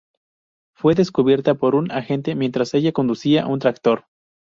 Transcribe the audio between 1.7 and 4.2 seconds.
un agente mientras ella conducía un tractor.